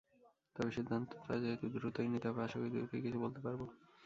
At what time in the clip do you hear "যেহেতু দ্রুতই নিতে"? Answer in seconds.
1.43-2.27